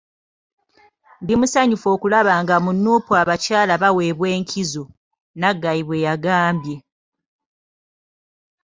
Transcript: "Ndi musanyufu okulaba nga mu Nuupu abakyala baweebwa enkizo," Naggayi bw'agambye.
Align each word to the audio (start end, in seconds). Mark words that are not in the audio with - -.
"Ndi 1.21 1.33
musanyufu 1.39 1.87
okulaba 1.95 2.33
nga 2.43 2.55
mu 2.63 2.71
Nuupu 2.75 3.11
abakyala 3.21 3.73
baweebwa 3.81 4.27
enkizo," 4.37 4.83
Naggayi 5.39 5.81
bw'agambye. 5.87 6.77